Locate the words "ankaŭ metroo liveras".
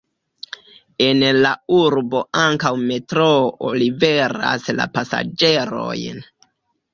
2.43-4.67